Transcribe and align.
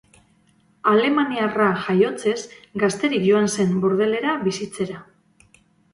Alemaniarra 0.91 1.67
jaiotzez, 1.83 2.35
gazterik 2.85 3.27
joan 3.29 3.53
zen 3.59 3.77
Bordelera 3.85 4.37
bizitzera. 4.49 4.99